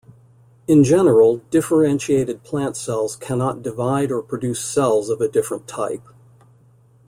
[0.67, 6.01] In general, differentiated plant cells cannot divide or produce cells of a different type.